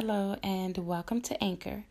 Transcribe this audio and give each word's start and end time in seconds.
Hello, 0.00 0.36
and 0.44 0.78
welcome 0.78 1.20
to 1.22 1.42
Anchor. 1.42 1.84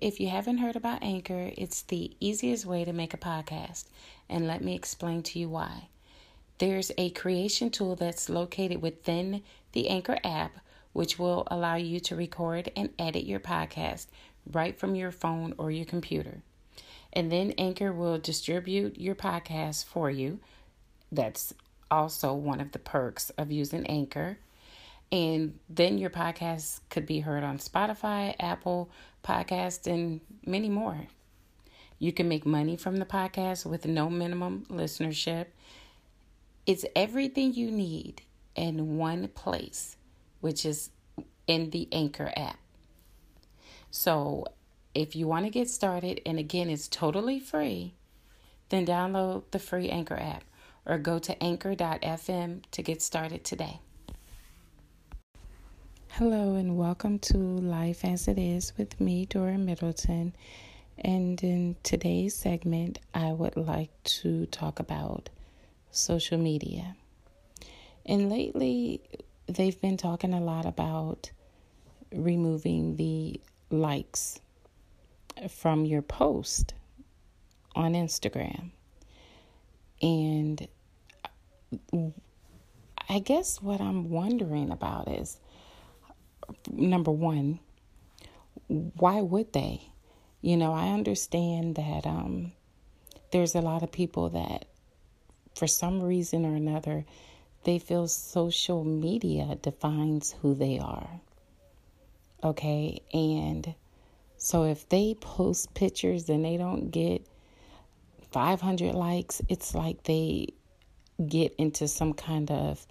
If 0.00 0.18
you 0.18 0.28
haven't 0.28 0.58
heard 0.58 0.74
about 0.74 1.04
Anchor, 1.04 1.52
it's 1.56 1.82
the 1.82 2.10
easiest 2.18 2.66
way 2.66 2.84
to 2.84 2.92
make 2.92 3.14
a 3.14 3.16
podcast, 3.16 3.84
and 4.28 4.48
let 4.48 4.64
me 4.64 4.74
explain 4.74 5.22
to 5.22 5.38
you 5.38 5.48
why. 5.48 5.86
There's 6.58 6.90
a 6.98 7.10
creation 7.10 7.70
tool 7.70 7.94
that's 7.94 8.28
located 8.28 8.82
within 8.82 9.44
the 9.74 9.88
Anchor 9.90 10.18
app, 10.24 10.58
which 10.92 11.20
will 11.20 11.46
allow 11.52 11.76
you 11.76 12.00
to 12.00 12.16
record 12.16 12.72
and 12.74 12.90
edit 12.98 13.26
your 13.26 13.38
podcast 13.38 14.06
right 14.50 14.76
from 14.76 14.96
your 14.96 15.12
phone 15.12 15.54
or 15.56 15.70
your 15.70 15.86
computer. 15.86 16.42
And 17.12 17.30
then 17.30 17.52
Anchor 17.52 17.92
will 17.92 18.18
distribute 18.18 18.98
your 18.98 19.14
podcast 19.14 19.84
for 19.84 20.10
you. 20.10 20.40
That's 21.12 21.54
also 21.92 22.34
one 22.34 22.60
of 22.60 22.72
the 22.72 22.80
perks 22.80 23.30
of 23.38 23.52
using 23.52 23.86
Anchor. 23.86 24.38
And 25.12 25.58
then 25.68 25.98
your 25.98 26.08
podcast 26.08 26.80
could 26.88 27.04
be 27.04 27.20
heard 27.20 27.44
on 27.44 27.58
Spotify, 27.58 28.34
Apple 28.40 28.90
Podcast, 29.22 29.86
and 29.86 30.22
many 30.46 30.70
more. 30.70 31.06
You 31.98 32.12
can 32.12 32.28
make 32.28 32.46
money 32.46 32.76
from 32.76 32.96
the 32.96 33.04
podcast 33.04 33.66
with 33.66 33.86
no 33.86 34.08
minimum 34.08 34.64
listenership. 34.70 35.48
It's 36.64 36.86
everything 36.96 37.52
you 37.52 37.70
need 37.70 38.22
in 38.56 38.96
one 38.96 39.28
place, 39.28 39.98
which 40.40 40.64
is 40.64 40.88
in 41.46 41.70
the 41.70 41.88
Anchor 41.92 42.32
app. 42.34 42.58
So, 43.90 44.46
if 44.94 45.14
you 45.14 45.28
want 45.28 45.44
to 45.44 45.50
get 45.50 45.68
started, 45.68 46.22
and 46.24 46.38
again, 46.38 46.70
it's 46.70 46.88
totally 46.88 47.38
free, 47.38 47.94
then 48.70 48.86
download 48.86 49.42
the 49.50 49.58
free 49.58 49.90
Anchor 49.90 50.18
app 50.18 50.44
or 50.86 50.96
go 50.96 51.18
to 51.18 51.40
anchor.fm 51.42 52.62
to 52.70 52.82
get 52.82 53.02
started 53.02 53.44
today. 53.44 53.80
Hello, 56.16 56.56
and 56.56 56.76
welcome 56.76 57.18
to 57.20 57.38
Life 57.38 58.04
as 58.04 58.28
It 58.28 58.36
Is 58.36 58.74
with 58.76 59.00
me, 59.00 59.24
Dora 59.24 59.56
Middleton. 59.56 60.34
And 60.98 61.42
in 61.42 61.74
today's 61.84 62.34
segment, 62.36 62.98
I 63.14 63.32
would 63.32 63.56
like 63.56 63.88
to 64.20 64.44
talk 64.44 64.78
about 64.78 65.30
social 65.90 66.36
media. 66.36 66.96
And 68.04 68.28
lately, 68.28 69.00
they've 69.46 69.80
been 69.80 69.96
talking 69.96 70.34
a 70.34 70.40
lot 70.42 70.66
about 70.66 71.30
removing 72.12 72.96
the 72.96 73.40
likes 73.70 74.38
from 75.48 75.86
your 75.86 76.02
post 76.02 76.74
on 77.74 77.94
Instagram. 77.94 78.72
And 80.02 80.68
I 83.08 83.18
guess 83.18 83.62
what 83.62 83.80
I'm 83.80 84.10
wondering 84.10 84.70
about 84.70 85.08
is 85.08 85.38
number 86.70 87.10
one, 87.10 87.58
why 88.68 89.20
would 89.20 89.52
they? 89.52 89.82
You 90.40 90.56
know, 90.56 90.72
I 90.72 90.88
understand 90.88 91.76
that 91.76 92.06
um, 92.06 92.52
there's 93.30 93.54
a 93.54 93.60
lot 93.60 93.82
of 93.82 93.92
people 93.92 94.30
that, 94.30 94.66
for 95.54 95.66
some 95.66 96.02
reason 96.02 96.44
or 96.44 96.54
another, 96.54 97.04
they 97.64 97.78
feel 97.78 98.08
social 98.08 98.84
media 98.84 99.56
defines 99.62 100.34
who 100.42 100.54
they 100.54 100.78
are. 100.78 101.08
Okay, 102.42 103.00
and 103.12 103.74
so 104.36 104.64
if 104.64 104.88
they 104.88 105.14
post 105.20 105.72
pictures 105.74 106.28
and 106.28 106.44
they 106.44 106.56
don't 106.56 106.90
get 106.90 107.24
500 108.32 108.94
likes, 108.94 109.40
it's 109.48 109.74
like 109.74 110.02
they 110.02 110.48
get 111.28 111.54
into 111.56 111.86
some 111.86 112.14
kind 112.14 112.50
of 112.50 112.84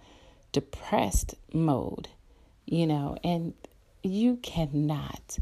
depressed 0.52 1.36
mode, 1.54 2.08
you 2.72 2.88
know, 2.88 3.18
and 3.22 3.54
you 4.02 4.38
cannot, 4.38 5.38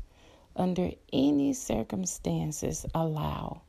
under 0.55 0.89
any 1.13 1.53
circumstances, 1.53 2.87
allow 2.95 3.61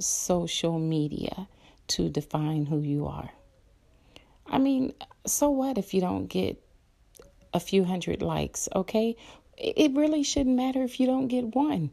social 0.00 0.80
media 0.80 1.46
to 1.86 2.08
define 2.08 2.66
who 2.66 2.80
you 2.80 3.06
are. 3.06 3.30
I 4.48 4.58
mean, 4.58 4.94
so 5.24 5.48
what 5.48 5.78
if 5.78 5.94
you 5.94 6.00
don't 6.00 6.26
get 6.26 6.60
a 7.54 7.60
few 7.60 7.84
hundred 7.84 8.20
likes, 8.20 8.68
okay? 8.74 9.14
It 9.56 9.94
really 9.94 10.24
shouldn't 10.24 10.56
matter 10.56 10.82
if 10.82 10.98
you 10.98 11.06
don't 11.06 11.28
get 11.28 11.54
one. 11.54 11.90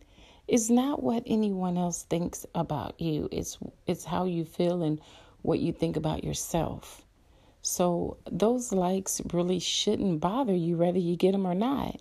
It's 0.47 0.72
not 0.72 1.03
what 1.03 1.22
anyone 1.27 1.77
else 1.77 2.01
thinks 2.01 2.47
about 2.55 2.99
you. 2.99 3.29
It's 3.31 3.59
it's 3.85 4.05
how 4.05 4.25
you 4.25 4.43
feel 4.43 4.81
and 4.81 4.99
what 5.43 5.59
you 5.59 5.72
think 5.72 5.97
about 5.97 6.23
yourself. 6.23 7.04
So 7.67 8.17
those 8.31 8.71
likes 8.71 9.23
really 9.33 9.57
shouldn't 9.57 10.19
bother 10.19 10.53
you 10.53 10.77
whether 10.77 10.99
you 10.99 11.15
get 11.15 11.31
them 11.31 11.47
or 11.47 11.55
not. 11.55 11.99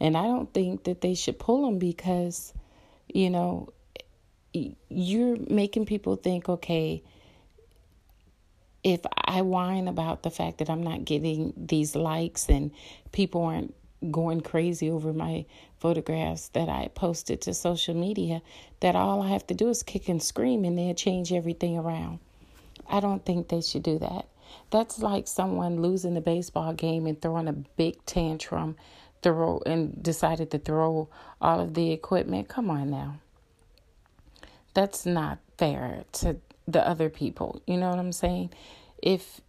And 0.00 0.16
I 0.16 0.22
don't 0.22 0.52
think 0.54 0.84
that 0.84 1.02
they 1.02 1.14
should 1.14 1.38
pull 1.38 1.66
them 1.66 1.78
because 1.78 2.54
you 3.06 3.28
know 3.28 3.68
you're 4.54 5.36
making 5.50 5.84
people 5.84 6.16
think 6.16 6.48
okay 6.48 7.02
if 8.82 9.00
I 9.14 9.42
whine 9.42 9.88
about 9.88 10.22
the 10.22 10.30
fact 10.30 10.56
that 10.58 10.70
I'm 10.70 10.82
not 10.82 11.04
getting 11.04 11.52
these 11.54 11.94
likes 11.94 12.48
and 12.48 12.70
people 13.12 13.42
aren't 13.42 13.74
going 14.10 14.40
crazy 14.40 14.90
over 14.90 15.12
my 15.12 15.44
photographs 15.80 16.48
that 16.54 16.70
I 16.70 16.88
posted 16.94 17.42
to 17.42 17.52
social 17.52 17.94
media, 17.94 18.40
that 18.80 18.96
all 18.96 19.20
I 19.20 19.28
have 19.28 19.46
to 19.48 19.54
do 19.54 19.68
is 19.68 19.82
kick 19.82 20.08
and 20.08 20.22
scream 20.22 20.64
and 20.64 20.78
they'll 20.78 20.94
change 20.94 21.30
everything 21.30 21.76
around. 21.76 22.20
I 22.88 23.00
don't 23.00 23.22
think 23.22 23.48
they 23.48 23.60
should 23.60 23.82
do 23.82 23.98
that. 23.98 24.28
That's 24.70 24.98
like 25.00 25.28
someone 25.28 25.80
losing 25.80 26.14
the 26.14 26.20
baseball 26.20 26.72
game 26.72 27.06
and 27.06 27.20
throwing 27.20 27.48
a 27.48 27.52
big 27.52 28.04
tantrum, 28.06 28.76
throw 29.22 29.62
and 29.66 30.02
decided 30.02 30.50
to 30.50 30.58
throw 30.58 31.08
all 31.40 31.60
of 31.60 31.74
the 31.74 31.92
equipment. 31.92 32.48
Come 32.48 32.70
on 32.70 32.90
now. 32.90 33.16
That's 34.74 35.06
not 35.06 35.38
fair 35.56 36.04
to 36.12 36.36
the 36.66 36.86
other 36.86 37.08
people. 37.08 37.62
You 37.66 37.76
know 37.76 37.90
what 37.90 37.98
I'm 37.98 38.12
saying? 38.12 38.50
If 39.02 39.40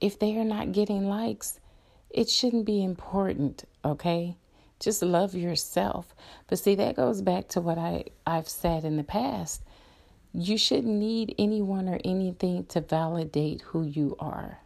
if 0.00 0.18
they 0.18 0.36
are 0.36 0.44
not 0.44 0.72
getting 0.72 1.08
likes, 1.08 1.60
it 2.08 2.28
shouldn't 2.28 2.64
be 2.64 2.82
important, 2.82 3.64
okay? 3.84 4.36
Just 4.78 5.02
love 5.02 5.34
yourself. 5.34 6.14
But 6.46 6.58
see, 6.58 6.74
that 6.76 6.96
goes 6.96 7.20
back 7.20 7.48
to 7.48 7.60
what 7.60 7.76
I, 7.76 8.04
I've 8.26 8.48
said 8.48 8.84
in 8.84 8.96
the 8.96 9.04
past. 9.04 9.62
You 10.32 10.56
shouldn't 10.56 10.94
need 10.94 11.34
anyone 11.38 11.88
or 11.88 11.98
anything 12.04 12.64
to 12.66 12.80
validate 12.80 13.62
who 13.62 13.82
you 13.82 14.16
are. 14.18 14.58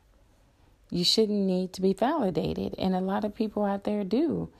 You 0.91 1.05
shouldn't 1.05 1.47
need 1.47 1.73
to 1.75 1.81
be 1.81 1.93
validated. 1.93 2.75
And 2.79 2.95
a 2.95 3.01
lot 3.01 3.25
of 3.25 3.35
people 3.35 3.65
out 3.65 3.85
there 3.85 4.05
do. 4.05 4.51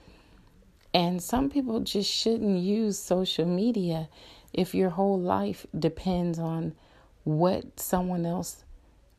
And 0.93 1.21
some 1.21 1.49
people 1.49 1.81
just 1.81 2.09
shouldn't 2.11 2.59
use 2.59 2.97
social 2.97 3.45
media 3.45 4.09
if 4.53 4.73
your 4.73 4.89
whole 4.89 5.19
life 5.19 5.67
depends 5.77 6.39
on 6.39 6.73
what 7.23 7.79
someone 7.79 8.25
else 8.25 8.63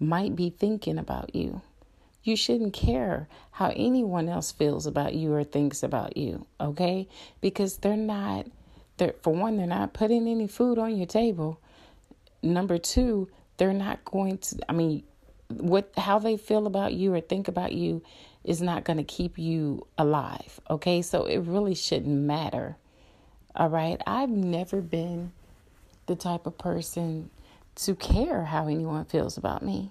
might 0.01 0.35
be 0.35 0.51
thinking 0.51 0.99
about 0.99 1.35
you. 1.35 1.61
You 2.23 2.35
shouldn't 2.35 2.73
care 2.73 3.29
how 3.53 3.73
anyone 3.77 4.29
else 4.29 4.51
feels 4.51 4.87
about 4.87 5.15
you 5.15 5.33
or 5.33 5.45
thinks 5.45 5.83
about 5.83 6.17
you, 6.17 6.47
okay? 6.61 7.09
Because 7.41 7.77
they're 7.77 7.97
not 7.97 8.47
they're 8.97 9.15
for 9.23 9.33
one, 9.33 9.57
they're 9.57 9.67
not 9.67 9.93
putting 9.93 10.27
any 10.27 10.47
food 10.47 10.79
on 10.79 10.97
your 10.97 11.07
table. 11.07 11.61
Number 12.43 12.79
two, 12.79 13.29
they're 13.57 13.73
not 13.73 14.05
going 14.05 14.39
to 14.39 14.59
I 14.69 14.73
mean, 14.73 15.03
what 15.49 15.93
how 15.97 16.19
they 16.19 16.37
feel 16.37 16.67
about 16.67 16.93
you 16.93 17.15
or 17.15 17.21
think 17.21 17.49
about 17.49 17.73
you 17.73 18.03
is 18.45 18.63
not 18.63 18.85
going 18.85 18.99
to 18.99 19.05
keep 19.05 19.39
you 19.39 19.87
alive, 19.99 20.61
okay? 20.71 21.03
So 21.03 21.25
it 21.25 21.39
really 21.39 21.75
shouldn't 21.75 22.21
matter. 22.21 22.77
All 23.57 23.69
right? 23.69 24.01
I've 24.07 24.31
never 24.31 24.81
been 24.81 25.33
the 26.07 26.15
type 26.15 26.47
of 26.47 26.57
person 26.57 27.31
to 27.75 27.95
care 27.95 28.45
how 28.45 28.69
anyone 28.69 29.05
feels 29.05 29.37
about 29.37 29.63
me. 29.63 29.91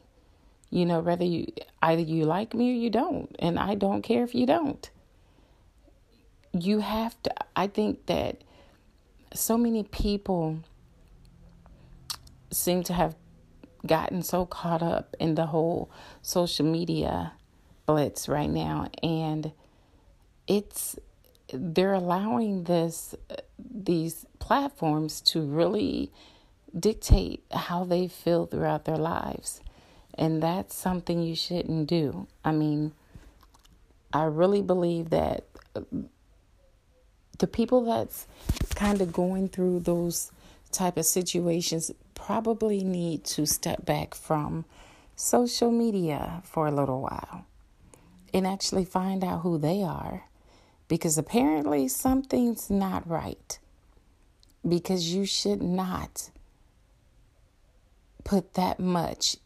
You 0.69 0.85
know, 0.85 0.99
whether 0.99 1.25
you 1.25 1.51
either 1.81 2.01
you 2.01 2.25
like 2.25 2.53
me 2.53 2.71
or 2.71 2.73
you 2.73 2.89
don't, 2.89 3.33
and 3.39 3.59
I 3.59 3.75
don't 3.75 4.01
care 4.01 4.23
if 4.23 4.33
you 4.33 4.45
don't. 4.45 4.89
You 6.53 6.79
have 6.79 7.21
to 7.23 7.33
I 7.55 7.67
think 7.67 8.05
that 8.05 8.41
so 9.33 9.57
many 9.57 9.83
people 9.83 10.59
seem 12.55 12.83
to 12.83 12.93
have 12.93 13.15
gotten 13.85 14.21
so 14.21 14.45
caught 14.45 14.81
up 14.81 15.15
in 15.19 15.35
the 15.35 15.47
whole 15.47 15.89
social 16.21 16.65
media 16.65 17.33
blitz 17.85 18.27
right 18.27 18.49
now 18.49 18.89
and 19.03 19.51
it's 20.47 20.97
they're 21.53 21.93
allowing 21.93 22.63
this 22.63 23.13
these 23.59 24.25
platforms 24.39 25.21
to 25.21 25.41
really 25.41 26.11
dictate 26.77 27.43
how 27.53 27.83
they 27.83 28.07
feel 28.07 28.47
throughout 28.47 28.85
their 28.85 28.97
lives 28.97 29.61
and 30.17 30.41
that's 30.41 30.73
something 30.73 31.21
you 31.21 31.35
shouldn't 31.35 31.87
do. 31.87 32.27
I 32.43 32.51
mean, 32.51 32.93
I 34.13 34.23
really 34.23 34.61
believe 34.61 35.09
that 35.09 35.43
the 37.37 37.47
people 37.47 37.83
that's 37.83 38.25
kind 38.75 39.01
of 39.01 39.11
going 39.11 39.49
through 39.49 39.81
those 39.81 40.31
type 40.71 40.97
of 40.97 41.05
situations 41.05 41.91
probably 42.25 42.83
need 42.83 43.23
to 43.23 43.45
step 43.45 43.85
back 43.85 44.15
from 44.15 44.65
social 45.15 45.69
media 45.69 46.41
for 46.43 46.65
a 46.65 46.71
little 46.71 47.01
while 47.01 47.45
and 48.33 48.47
actually 48.47 48.83
find 48.83 49.23
out 49.23 49.41
who 49.41 49.59
they 49.59 49.83
are 49.83 50.23
because 50.87 51.19
apparently 51.19 51.87
something's 51.87 52.69
not 52.69 53.07
right. 53.07 53.59
Because 54.67 55.13
you 55.13 55.25
should 55.25 55.61
not 55.61 56.31
put 58.23 58.55
that 58.55 58.79
much 58.79 59.37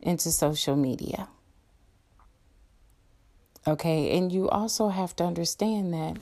into 0.00 0.30
social 0.30 0.76
media. 0.76 1.28
Okay, 3.66 4.16
and 4.16 4.30
you 4.30 4.50
also 4.50 4.88
have 4.88 5.16
to 5.16 5.24
understand 5.24 5.94
that 5.94 6.18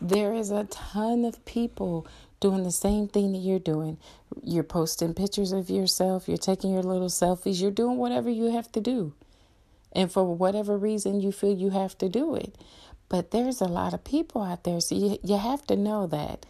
there 0.00 0.34
is 0.34 0.50
a 0.50 0.64
ton 0.64 1.24
of 1.24 1.44
people 1.44 2.06
doing 2.40 2.62
the 2.62 2.70
same 2.70 3.06
thing 3.06 3.32
that 3.32 3.38
you're 3.38 3.58
doing. 3.58 3.98
You're 4.42 4.64
posting 4.64 5.14
pictures 5.14 5.52
of 5.52 5.68
yourself, 5.68 6.28
you're 6.28 6.38
taking 6.38 6.72
your 6.72 6.82
little 6.82 7.08
selfies, 7.08 7.60
you're 7.60 7.70
doing 7.70 7.98
whatever 7.98 8.30
you 8.30 8.50
have 8.52 8.72
to 8.72 8.80
do. 8.80 9.12
And 9.92 10.10
for 10.10 10.24
whatever 10.24 10.76
reason 10.78 11.20
you 11.20 11.32
feel 11.32 11.56
you 11.56 11.70
have 11.70 11.98
to 11.98 12.08
do 12.08 12.34
it. 12.36 12.56
But 13.08 13.32
there's 13.32 13.60
a 13.60 13.66
lot 13.66 13.92
of 13.92 14.04
people 14.04 14.42
out 14.42 14.64
there, 14.64 14.80
so 14.80 14.94
you, 14.94 15.18
you 15.22 15.36
have 15.36 15.66
to 15.66 15.76
know 15.76 16.06
that 16.06 16.46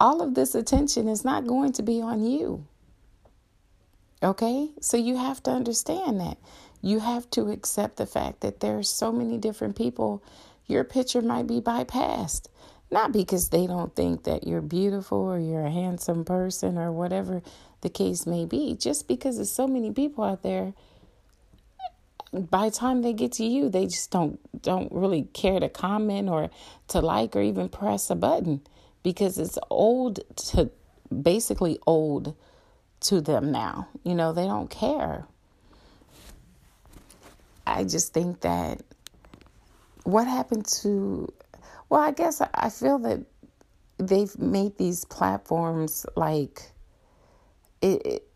all 0.00 0.22
of 0.22 0.34
this 0.34 0.54
attention 0.54 1.08
is 1.08 1.24
not 1.24 1.46
going 1.46 1.72
to 1.74 1.82
be 1.82 2.00
on 2.00 2.24
you. 2.24 2.66
Okay? 4.22 4.70
So 4.80 4.96
you 4.96 5.16
have 5.16 5.42
to 5.44 5.50
understand 5.50 6.20
that. 6.20 6.38
You 6.80 7.00
have 7.00 7.30
to 7.30 7.50
accept 7.50 7.98
the 7.98 8.06
fact 8.06 8.40
that 8.40 8.60
there 8.60 8.78
are 8.78 8.82
so 8.82 9.12
many 9.12 9.38
different 9.38 9.76
people. 9.76 10.22
Your 10.66 10.84
picture 10.84 11.22
might 11.22 11.46
be 11.46 11.60
bypassed. 11.60 12.48
Not 12.90 13.10
because 13.12 13.48
they 13.48 13.66
don't 13.66 13.96
think 13.96 14.24
that 14.24 14.46
you're 14.46 14.60
beautiful 14.60 15.18
or 15.18 15.38
you're 15.38 15.64
a 15.64 15.70
handsome 15.70 16.24
person 16.24 16.76
or 16.76 16.92
whatever 16.92 17.42
the 17.80 17.88
case 17.88 18.26
may 18.26 18.44
be, 18.44 18.74
just 18.74 19.08
because 19.08 19.36
there's 19.36 19.50
so 19.50 19.66
many 19.66 19.90
people 19.90 20.24
out 20.24 20.42
there. 20.42 20.74
By 22.32 22.68
the 22.68 22.74
time 22.74 23.00
they 23.00 23.14
get 23.14 23.32
to 23.32 23.44
you, 23.44 23.68
they 23.68 23.86
just 23.86 24.10
don't 24.10 24.38
don't 24.62 24.92
really 24.92 25.22
care 25.32 25.60
to 25.60 25.68
comment 25.68 26.28
or 26.28 26.50
to 26.88 27.00
like 27.00 27.34
or 27.34 27.42
even 27.42 27.68
press 27.68 28.10
a 28.10 28.14
button 28.14 28.60
because 29.02 29.38
it's 29.38 29.58
old 29.70 30.20
to 30.50 30.70
basically 31.10 31.78
old 31.86 32.34
to 33.00 33.20
them 33.20 33.52
now. 33.52 33.88
You 34.04 34.14
know, 34.14 34.32
they 34.32 34.44
don't 34.44 34.70
care. 34.70 35.26
I 37.66 37.84
just 37.84 38.12
think 38.12 38.40
that 38.40 38.82
what 40.04 40.26
happened 40.26 40.66
to, 40.82 41.32
well, 41.88 42.00
I 42.00 42.12
guess 42.12 42.40
I 42.40 42.68
feel 42.68 42.98
that 43.00 43.20
they've 43.98 44.36
made 44.38 44.76
these 44.78 45.04
platforms 45.04 46.06
like 46.16 46.62
it, 47.80 48.06
it, 48.06 48.28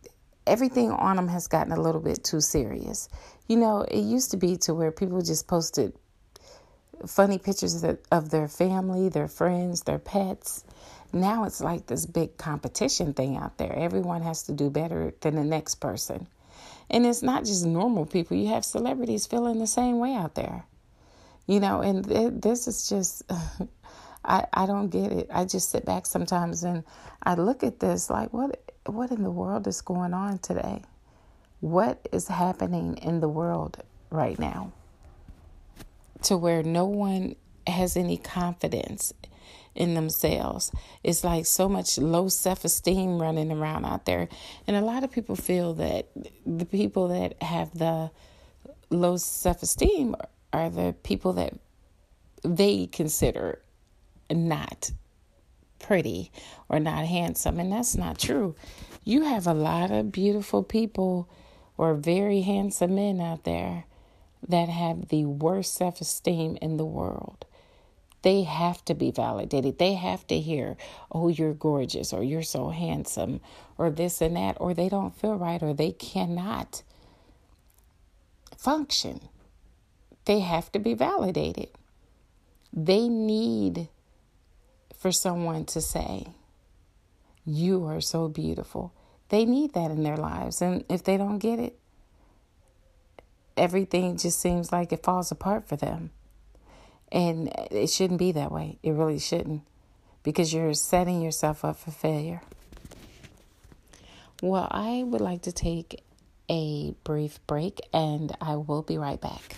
everything 0.46 0.90
on 0.90 1.16
them 1.16 1.28
has 1.28 1.48
gotten 1.48 1.72
a 1.72 1.80
little 1.80 2.00
bit 2.00 2.22
too 2.24 2.40
serious. 2.40 3.08
You 3.48 3.56
know, 3.56 3.82
it 3.82 4.00
used 4.00 4.30
to 4.32 4.36
be 4.36 4.56
to 4.58 4.74
where 4.74 4.90
people 4.90 5.20
just 5.22 5.46
posted 5.46 5.92
funny 7.06 7.38
pictures 7.38 7.82
of, 7.82 7.98
of 8.10 8.30
their 8.30 8.48
family, 8.48 9.08
their 9.08 9.28
friends, 9.28 9.82
their 9.82 9.98
pets. 9.98 10.64
Now 11.12 11.44
it's 11.44 11.60
like 11.60 11.86
this 11.86 12.06
big 12.06 12.36
competition 12.36 13.12
thing 13.12 13.36
out 13.36 13.58
there. 13.58 13.74
Everyone 13.74 14.22
has 14.22 14.44
to 14.44 14.52
do 14.52 14.70
better 14.70 15.14
than 15.20 15.36
the 15.36 15.44
next 15.44 15.76
person. 15.76 16.26
And 16.90 17.04
it's 17.04 17.22
not 17.22 17.44
just 17.44 17.66
normal 17.66 18.06
people, 18.06 18.36
you 18.36 18.48
have 18.48 18.64
celebrities 18.64 19.26
feeling 19.26 19.58
the 19.58 19.66
same 19.66 19.98
way 19.98 20.14
out 20.14 20.34
there. 20.34 20.64
You 21.46 21.60
know, 21.60 21.80
and 21.80 22.10
it, 22.10 22.42
this 22.42 22.66
is 22.66 22.88
just, 22.88 23.22
I, 24.24 24.46
I 24.52 24.66
don't 24.66 24.88
get 24.88 25.12
it. 25.12 25.28
I 25.32 25.44
just 25.44 25.70
sit 25.70 25.84
back 25.84 26.06
sometimes 26.06 26.64
and 26.64 26.84
I 27.22 27.34
look 27.34 27.62
at 27.62 27.80
this 27.80 28.10
like, 28.10 28.32
what, 28.32 28.72
what 28.86 29.10
in 29.10 29.22
the 29.22 29.30
world 29.30 29.66
is 29.66 29.80
going 29.80 30.12
on 30.12 30.38
today? 30.38 30.82
What 31.60 32.08
is 32.12 32.28
happening 32.28 32.98
in 32.98 33.20
the 33.20 33.28
world 33.28 33.82
right 34.10 34.38
now? 34.38 34.72
To 36.24 36.36
where 36.36 36.62
no 36.62 36.86
one 36.86 37.36
has 37.66 37.96
any 37.96 38.16
confidence 38.16 39.12
in 39.76 39.94
themselves. 39.94 40.72
It's 41.04 41.22
like 41.22 41.46
so 41.46 41.68
much 41.68 41.98
low 41.98 42.28
self 42.28 42.64
esteem 42.64 43.20
running 43.20 43.52
around 43.52 43.84
out 43.84 44.06
there. 44.06 44.28
And 44.66 44.76
a 44.76 44.80
lot 44.80 45.04
of 45.04 45.12
people 45.12 45.36
feel 45.36 45.74
that 45.74 46.08
the 46.44 46.64
people 46.64 47.08
that 47.08 47.40
have 47.42 47.76
the 47.78 48.10
low 48.90 49.18
self 49.18 49.62
esteem 49.62 50.16
are 50.56 50.70
the 50.70 50.94
people 51.02 51.34
that 51.34 51.52
they 52.42 52.86
consider 52.86 53.60
not 54.30 54.90
pretty 55.78 56.32
or 56.68 56.80
not 56.80 57.04
handsome. 57.06 57.60
And 57.60 57.70
that's 57.70 57.94
not 57.94 58.18
true. 58.18 58.54
You 59.04 59.24
have 59.24 59.46
a 59.46 59.54
lot 59.54 59.90
of 59.90 60.10
beautiful 60.10 60.62
people 60.62 61.28
or 61.76 61.94
very 61.94 62.40
handsome 62.40 62.94
men 62.94 63.20
out 63.20 63.44
there 63.44 63.84
that 64.48 64.68
have 64.68 65.08
the 65.08 65.26
worst 65.26 65.74
self 65.74 66.00
esteem 66.00 66.56
in 66.62 66.78
the 66.78 66.84
world. 66.84 67.44
They 68.22 68.42
have 68.42 68.84
to 68.86 68.94
be 68.94 69.10
validated. 69.10 69.78
They 69.78 69.94
have 69.94 70.26
to 70.28 70.40
hear, 70.40 70.76
oh, 71.12 71.28
you're 71.28 71.54
gorgeous, 71.54 72.12
or 72.12 72.24
you're 72.24 72.42
so 72.42 72.70
handsome, 72.70 73.40
or 73.78 73.90
this 73.90 74.20
and 74.20 74.34
that, 74.36 74.56
or 74.58 74.74
they 74.74 74.88
don't 74.88 75.14
feel 75.14 75.36
right, 75.36 75.62
or 75.62 75.74
they 75.74 75.92
cannot 75.92 76.82
function. 78.56 79.20
They 80.26 80.40
have 80.40 80.70
to 80.72 80.78
be 80.78 80.94
validated. 80.94 81.68
They 82.72 83.08
need 83.08 83.88
for 84.96 85.12
someone 85.12 85.64
to 85.66 85.80
say, 85.80 86.28
You 87.44 87.86
are 87.86 88.00
so 88.00 88.28
beautiful. 88.28 88.92
They 89.28 89.44
need 89.44 89.72
that 89.74 89.90
in 89.90 90.02
their 90.02 90.16
lives. 90.16 90.60
And 90.60 90.84
if 90.88 91.02
they 91.02 91.16
don't 91.16 91.38
get 91.38 91.58
it, 91.58 91.78
everything 93.56 94.16
just 94.16 94.40
seems 94.40 94.70
like 94.70 94.92
it 94.92 95.02
falls 95.02 95.30
apart 95.30 95.68
for 95.68 95.76
them. 95.76 96.10
And 97.10 97.48
it 97.70 97.88
shouldn't 97.88 98.18
be 98.18 98.32
that 98.32 98.52
way. 98.52 98.78
It 98.82 98.92
really 98.92 99.18
shouldn't 99.18 99.62
because 100.22 100.52
you're 100.52 100.74
setting 100.74 101.22
yourself 101.22 101.64
up 101.64 101.76
for 101.76 101.92
failure. 101.92 102.42
Well, 104.42 104.66
I 104.70 105.04
would 105.04 105.20
like 105.20 105.42
to 105.42 105.52
take 105.52 106.02
a 106.50 106.94
brief 107.04 107.38
break 107.46 107.80
and 107.92 108.36
I 108.40 108.56
will 108.56 108.82
be 108.82 108.98
right 108.98 109.20
back. 109.20 109.56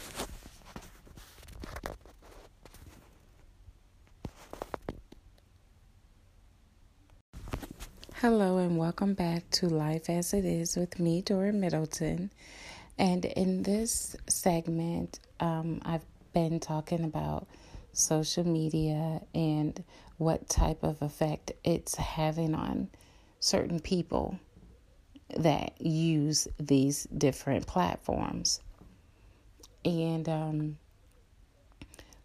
Hello, 8.20 8.59
and 8.59 8.76
welcome 8.76 9.15
back 9.15 9.49
to 9.50 9.69
Life 9.69 10.11
as 10.11 10.35
It 10.35 10.44
Is 10.44 10.75
with 10.75 10.99
me, 10.99 11.23
Dora 11.23 11.53
Middleton. 11.53 12.32
And 12.99 13.25
in 13.25 13.62
this 13.62 14.17
segment, 14.26 15.20
um, 15.38 15.81
I've 15.85 16.05
been 16.35 16.59
talking 16.59 17.05
about 17.05 17.47
social 17.93 18.43
media 18.43 19.20
and 19.37 19.85
what 20.16 20.49
type 20.49 20.83
of 20.83 21.00
effect 21.00 21.52
it's 21.62 21.95
having 21.95 22.57
on 22.57 22.88
certain 23.38 23.78
people 23.78 24.37
that 25.37 25.81
use 25.81 26.49
these 26.59 27.04
different 27.04 27.69
platforms. 27.69 28.61
And 29.85 30.28
um, 30.28 30.78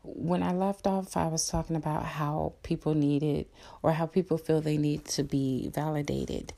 when 0.03 0.43
I 0.43 0.51
left 0.51 0.85
off, 0.85 1.15
I 1.15 1.27
was 1.27 1.47
talking 1.47 1.75
about 1.75 2.03
how 2.05 2.53
people 2.61 2.93
needed 2.93 3.45
or 3.81 3.93
how 3.93 4.05
people 4.05 4.37
feel 4.37 4.59
they 4.59 4.77
need 4.77 5.05
to 5.05 5.23
be 5.23 5.69
validated, 5.73 6.53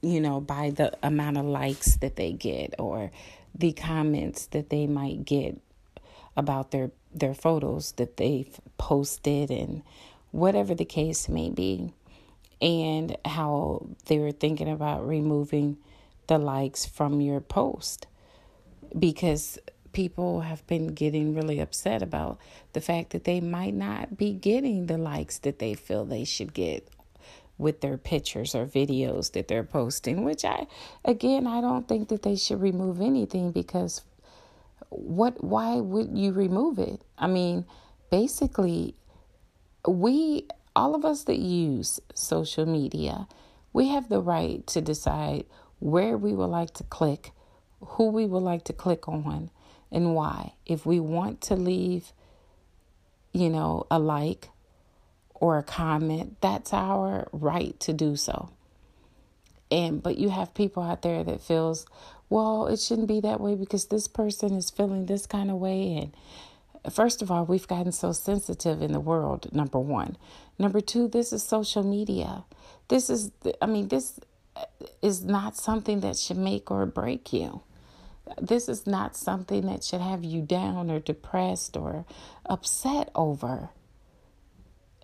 you 0.00 0.20
know, 0.20 0.40
by 0.40 0.70
the 0.70 0.96
amount 1.02 1.38
of 1.38 1.44
likes 1.44 1.96
that 1.96 2.16
they 2.16 2.32
get 2.32 2.74
or 2.78 3.10
the 3.54 3.72
comments 3.72 4.46
that 4.46 4.70
they 4.70 4.86
might 4.86 5.24
get 5.24 5.60
about 6.36 6.70
their 6.70 6.90
their 7.14 7.34
photos 7.34 7.92
that 7.92 8.16
they've 8.16 8.58
posted 8.78 9.50
and 9.50 9.82
whatever 10.30 10.74
the 10.74 10.84
case 10.84 11.28
may 11.28 11.50
be. 11.50 11.92
And 12.60 13.16
how 13.24 13.88
they 14.06 14.20
were 14.20 14.30
thinking 14.30 14.68
about 14.68 15.04
removing 15.06 15.78
the 16.28 16.38
likes 16.38 16.86
from 16.86 17.20
your 17.20 17.40
post. 17.40 18.06
Because 18.96 19.58
people 19.92 20.40
have 20.40 20.66
been 20.66 20.88
getting 20.88 21.34
really 21.34 21.60
upset 21.60 22.02
about 22.02 22.38
the 22.72 22.80
fact 22.80 23.10
that 23.10 23.24
they 23.24 23.40
might 23.40 23.74
not 23.74 24.16
be 24.16 24.32
getting 24.32 24.86
the 24.86 24.98
likes 24.98 25.38
that 25.38 25.58
they 25.58 25.74
feel 25.74 26.04
they 26.04 26.24
should 26.24 26.54
get 26.54 26.88
with 27.58 27.80
their 27.80 27.98
pictures 27.98 28.54
or 28.54 28.66
videos 28.66 29.32
that 29.32 29.46
they're 29.48 29.62
posting 29.62 30.24
which 30.24 30.44
I 30.44 30.66
again 31.04 31.46
I 31.46 31.60
don't 31.60 31.86
think 31.86 32.08
that 32.08 32.22
they 32.22 32.36
should 32.36 32.60
remove 32.60 33.00
anything 33.00 33.52
because 33.52 34.02
what 34.90 35.42
why 35.42 35.76
would 35.76 36.16
you 36.16 36.32
remove 36.32 36.78
it? 36.78 37.00
I 37.18 37.26
mean, 37.26 37.64
basically 38.10 38.94
we 39.86 40.46
all 40.74 40.94
of 40.94 41.04
us 41.04 41.24
that 41.24 41.38
use 41.38 42.00
social 42.14 42.66
media, 42.66 43.26
we 43.72 43.88
have 43.88 44.08
the 44.08 44.20
right 44.20 44.66
to 44.68 44.80
decide 44.80 45.44
where 45.80 46.16
we 46.16 46.32
would 46.32 46.46
like 46.46 46.72
to 46.74 46.84
click, 46.84 47.32
who 47.80 48.08
we 48.10 48.26
would 48.26 48.42
like 48.42 48.64
to 48.64 48.72
click 48.72 49.08
on, 49.08 49.50
and 49.92 50.14
why. 50.14 50.54
If 50.66 50.84
we 50.84 50.98
want 50.98 51.40
to 51.42 51.54
leave, 51.54 52.12
you 53.32 53.48
know, 53.48 53.86
a 53.90 54.00
like 54.00 54.48
or 55.34 55.58
a 55.58 55.62
comment, 55.62 56.38
that's 56.40 56.72
our 56.72 57.28
right 57.32 57.78
to 57.80 57.92
do 57.92 58.16
so. 58.16 58.50
And 59.70 60.02
but 60.02 60.18
you 60.18 60.30
have 60.30 60.54
people 60.54 60.82
out 60.82 61.02
there 61.02 61.22
that 61.22 61.40
feels, 61.40 61.86
well, 62.28 62.66
it 62.66 62.80
shouldn't 62.80 63.08
be 63.08 63.20
that 63.20 63.40
way 63.40 63.54
because 63.54 63.86
this 63.86 64.08
person 64.08 64.54
is 64.54 64.70
feeling 64.70 65.06
this 65.06 65.26
kind 65.26 65.50
of 65.50 65.56
way 65.56 65.96
and 65.96 66.12
First 66.90 67.22
of 67.22 67.30
all, 67.30 67.44
we've 67.44 67.68
gotten 67.68 67.92
so 67.92 68.12
sensitive 68.12 68.82
in 68.82 68.92
the 68.92 69.00
world, 69.00 69.54
number 69.54 69.78
one. 69.78 70.16
Number 70.58 70.80
two, 70.80 71.06
this 71.06 71.32
is 71.32 71.42
social 71.42 71.84
media. 71.84 72.44
This 72.88 73.08
is, 73.08 73.30
I 73.60 73.66
mean, 73.66 73.86
this 73.88 74.18
is 75.00 75.24
not 75.24 75.56
something 75.56 76.00
that 76.00 76.16
should 76.16 76.38
make 76.38 76.70
or 76.70 76.84
break 76.86 77.32
you. 77.32 77.62
This 78.40 78.68
is 78.68 78.86
not 78.86 79.16
something 79.16 79.66
that 79.66 79.84
should 79.84 80.00
have 80.00 80.24
you 80.24 80.42
down 80.42 80.90
or 80.90 81.00
depressed 81.00 81.76
or 81.76 82.04
upset 82.46 83.10
over. 83.14 83.70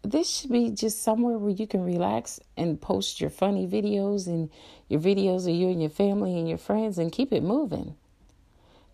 This 0.05 0.29
should 0.31 0.51
be 0.51 0.71
just 0.71 1.03
somewhere 1.03 1.37
where 1.37 1.51
you 1.51 1.67
can 1.67 1.83
relax 1.83 2.39
and 2.57 2.81
post 2.81 3.21
your 3.21 3.31
funny 3.31 3.67
videos 3.67 4.27
and 4.27 4.51
your 4.89 5.01
videos 5.01 5.49
of 5.49 5.55
you 5.55 5.69
and 5.69 5.81
your 5.81 5.91
family 5.91 6.39
and 6.39 6.49
your 6.49 6.59
friends 6.59 6.99
and 6.99 7.13
keep 7.13 7.33
it 7.33 7.43
moving. 7.43 7.97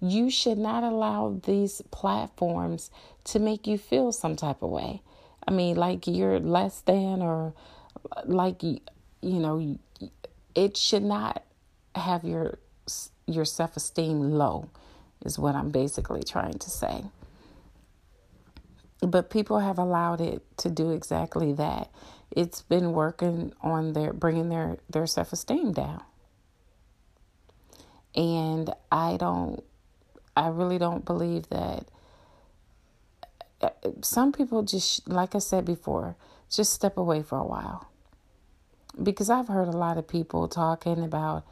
You 0.00 0.31
should 0.31 0.59
not 0.59 0.83
allow 0.83 1.40
these 1.45 1.83
platforms 1.90 2.90
to 3.25 3.38
make 3.38 3.66
you 3.66 3.78
feel 3.78 4.12
some 4.12 4.37
type 4.37 4.62
of 4.62 4.71
way. 4.71 5.02
I 5.47 5.50
mean, 5.50 5.76
like 5.76 6.07
you're 6.07 6.40
less 6.40 6.81
than 6.81 7.23
or 7.23 7.54
like 8.25 8.62
you 8.62 8.81
know, 9.23 9.78
it 10.54 10.76
should 10.76 11.02
not 11.02 11.45
have 11.95 12.25
your 12.25 12.59
your 13.26 13.45
self-esteem 13.45 14.33
low 14.33 14.69
is 15.25 15.38
what 15.38 15.54
I'm 15.54 15.71
basically 15.71 16.23
trying 16.23 16.59
to 16.59 16.71
say. 16.71 17.04
But 19.00 19.31
people 19.31 19.59
have 19.59 19.78
allowed 19.78 20.21
it 20.21 20.43
to 20.59 20.71
do 20.71 20.90
exactly 20.90 21.52
that. 21.54 21.90
It's 22.31 22.62
been 22.62 22.93
working 22.93 23.52
on 23.61 23.93
their 23.93 24.12
bringing 24.12 24.49
their 24.49 24.78
their 24.88 25.07
self-esteem 25.07 25.73
down. 25.73 26.02
And 28.14 28.73
I 28.90 29.16
don't 29.16 29.62
I 30.37 30.49
really 30.49 30.78
don't 30.78 31.04
believe 31.04 31.49
that 31.50 31.88
uh, 33.61 33.71
some 34.00 34.33
people 34.33 34.62
just 34.62 35.07
like 35.09 35.35
I 35.35 35.38
said 35.38 35.64
before, 35.64 36.16
just 36.50 36.73
step 36.73 36.97
away 36.97 37.23
for 37.23 37.38
a 37.38 37.45
while. 37.45 37.88
Because 39.02 39.28
I've 39.28 39.49
heard 39.49 39.69
a 39.69 39.76
lot 39.76 39.99
of 39.99 40.07
people 40.07 40.49
talking 40.49 41.02
about 41.02 41.45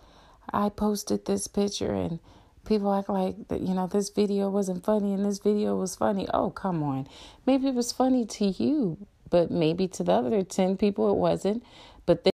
I 0.53 0.69
posted 0.69 1.25
this 1.25 1.47
picture 1.47 1.93
and 1.93 2.19
people 2.65 2.93
act 2.93 3.09
like 3.09 3.37
you 3.51 3.75
know 3.75 3.87
this 3.87 4.11
video 4.11 4.51
wasn't 4.51 4.85
funny 4.85 5.15
and 5.15 5.25
this 5.25 5.39
video 5.39 5.77
was 5.77 5.97
funny. 5.97 6.29
Oh, 6.33 6.51
come 6.51 6.83
on. 6.83 7.09
Maybe 7.47 7.69
it 7.69 7.75
was 7.75 7.93
funny 7.93 8.27
to 8.27 8.47
you, 8.47 8.99
but 9.31 9.51
maybe 9.51 9.89
to 9.89 10.05
the 10.05 10.13
other 10.13 10.43
10 10.43 10.77
people 10.77 11.11
it 11.11 11.17
wasn't. 11.17 11.65
But 12.05 12.25
they 12.25 12.31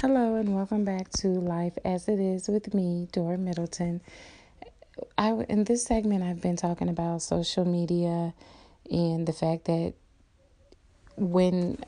Hello 0.00 0.34
and 0.34 0.54
welcome 0.54 0.84
back 0.84 1.10
to 1.10 1.28
Life 1.28 1.78
as 1.84 2.08
It 2.08 2.20
Is 2.20 2.48
with 2.48 2.74
me, 2.74 3.08
Dora 3.12 3.38
Middleton. 3.38 4.00
I 5.16 5.32
in 5.48 5.64
this 5.64 5.84
segment 5.84 6.22
I've 6.22 6.42
been 6.42 6.56
talking 6.56 6.88
about 6.88 7.22
social 7.22 7.64
media 7.64 8.34
and 8.90 9.26
the 9.26 9.32
fact 9.32 9.64
that 9.64 9.94
when 11.16 11.78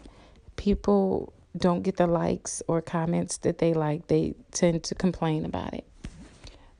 people 0.56 1.32
don't 1.56 1.82
get 1.82 1.96
the 1.96 2.06
likes 2.06 2.62
or 2.66 2.82
comments 2.82 3.38
that 3.38 3.58
they 3.58 3.74
like, 3.74 4.08
they 4.08 4.34
tend 4.50 4.82
to 4.84 4.94
complain 4.94 5.44
about 5.44 5.74
it. 5.74 5.84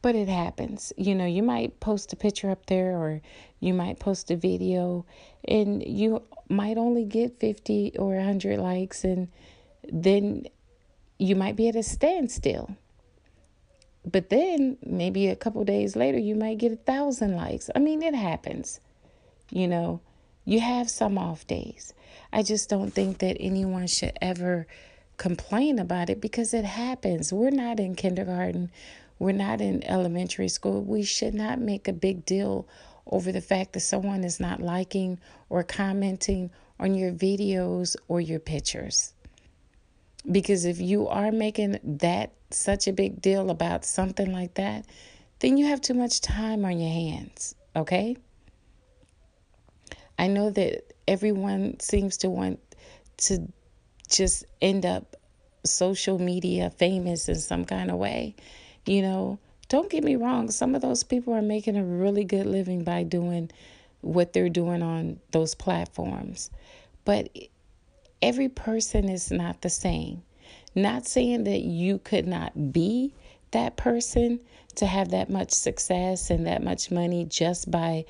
But 0.03 0.15
it 0.15 0.29
happens. 0.29 0.93
You 0.97 1.15
know, 1.15 1.25
you 1.25 1.43
might 1.43 1.81
post 1.81 2.13
a 2.13 2.17
picture 2.17 2.51
up 2.51 2.67
there 2.67 2.97
or 2.97 3.23
you 3.61 3.73
might 3.73 3.99
post 3.99 4.31
a 4.31 4.37
video 4.37 5.07
and 5.47 5.83
you 5.83 6.23
might 6.49 6.77
only 6.77 7.05
get 7.05 7.41
50 7.41 7.95
or 7.99 8.17
100 8.17 8.59
likes 8.59 9.05
and 9.05 9.29
then 9.91 10.47
you 11.19 11.37
might 11.37 11.57
be 11.57 11.69
at 11.69 11.77
a 11.77 11.83
standstill. 11.83 12.77
But 14.05 14.29
then 14.29 14.77
maybe 14.85 15.29
a 15.29 15.37
couple 15.37 15.65
days 15.65 15.97
later 15.97 16.19
you 16.19 16.35
might 16.35 16.59
get 16.59 16.73
a 16.73 16.77
thousand 16.77 17.37
likes. 17.37 17.71
I 17.75 17.79
mean, 17.79 18.03
it 18.03 18.15
happens. 18.15 18.81
You 19.51 19.69
know, 19.69 20.01
you 20.45 20.61
have 20.61 20.91
some 20.91 21.19
off 21.19 21.47
days. 21.47 21.95
I 22.33 22.43
just 22.43 22.69
don't 22.69 22.91
think 22.91 23.19
that 23.19 23.37
anyone 23.41 23.87
should 23.87 24.17
ever 24.21 24.67
complain 25.17 25.79
about 25.79 26.11
it 26.11 26.21
because 26.21 26.53
it 26.53 26.65
happens. 26.65 27.33
We're 27.33 27.51
not 27.51 27.81
in 27.81 27.95
kindergarten, 27.95 28.71
we're 29.19 29.33
not 29.33 29.61
in 29.61 29.85
elementary 29.85 30.49
school. 30.49 30.83
We 30.83 31.03
should 31.03 31.35
not 31.35 31.61
make 31.61 31.87
a 31.89 31.93
big 31.93 32.25
deal 32.27 32.67
over 33.07 33.33
the 33.33 33.41
fact 33.41 33.73
that 33.75 33.81
someone 33.81 34.25
is 34.25 34.41
not 34.41 34.61
liking 34.61 35.19
or 35.49 35.63
commenting 35.63 36.51
on 36.81 36.95
your 36.95 37.13
videos 37.13 37.97
or 38.09 38.21
your 38.21 38.41
pictures. 38.41 39.13
Because 40.31 40.65
if 40.65 40.81
you 40.81 41.07
are 41.09 41.31
making 41.31 41.79
that 41.85 42.33
such 42.51 42.89
a 42.89 42.93
big 42.93 43.21
deal 43.21 43.51
about 43.51 43.85
something 43.85 44.33
like 44.33 44.55
that, 44.55 44.87
then 45.41 45.59
you 45.59 45.67
have 45.67 45.81
too 45.81 45.95
much 45.95 46.21
time 46.21 46.65
on 46.65 46.79
your 46.79 46.91
hands, 46.91 47.55
okay? 47.77 48.17
I 50.19 50.29
know 50.29 50.51
that 50.51 50.93
everyone 51.07 51.81
seems 51.81 52.19
to 52.19 52.31
want 52.31 52.61
to 53.19 53.47
just 54.09 54.45
end 54.61 54.87
up 54.87 55.17
social 55.65 56.19
media 56.19 56.71
famous 56.71 57.29
in 57.29 57.37
some 57.37 57.65
kind 57.65 57.91
of 57.91 57.97
way. 57.97 58.35
You 58.87 59.03
know, 59.03 59.39
don't 59.69 59.91
get 59.91 60.05
me 60.05 60.17
wrong, 60.17 60.51
some 60.51 60.75
of 60.75 60.83
those 60.83 61.05
people 61.05 61.35
are 61.35 61.43
making 61.43 61.77
a 61.77 61.85
really 61.85 62.25
good 62.25 62.47
living 62.47 62.85
by 62.85 63.03
doing 63.03 63.51
what 64.03 64.33
they're 64.33 64.51
doing 64.51 64.83
on 64.83 65.19
those 65.31 65.55
platforms. 65.55 66.51
But 67.05 67.31
every 68.21 68.49
person 68.49 69.09
is 69.09 69.31
not 69.31 69.63
the 69.63 69.71
same. 69.71 70.23
Not 70.75 71.07
saying 71.07 71.45
that 71.45 71.63
you 71.63 71.99
could 71.99 72.27
not 72.27 72.73
be 72.73 73.15
that 73.53 73.77
person 73.77 74.41
to 74.77 74.87
have 74.87 75.11
that 75.11 75.31
much 75.31 75.53
success 75.53 76.31
and 76.31 76.47
that 76.47 76.63
much 76.63 76.91
money 76.91 77.25
just 77.25 77.71
by 77.71 78.05